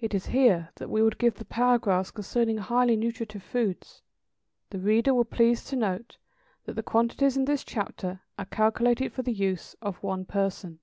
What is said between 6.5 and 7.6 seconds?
that the quantities in